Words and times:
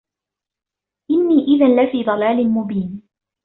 إِنِّي 1.11 1.43
إِذًا 1.55 1.67
لَفِي 1.83 2.03
ضَلَالٍ 2.03 2.49
مُبِينٍ 2.51 3.03